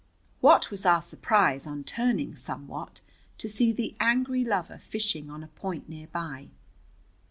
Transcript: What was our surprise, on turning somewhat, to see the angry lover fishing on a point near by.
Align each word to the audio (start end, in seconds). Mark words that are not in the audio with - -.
What 0.39 0.71
was 0.71 0.83
our 0.83 0.99
surprise, 1.03 1.67
on 1.67 1.83
turning 1.83 2.35
somewhat, 2.35 3.01
to 3.37 3.47
see 3.47 3.71
the 3.71 3.95
angry 3.99 4.43
lover 4.43 4.79
fishing 4.79 5.29
on 5.29 5.43
a 5.43 5.47
point 5.49 5.87
near 5.87 6.07
by. 6.07 6.47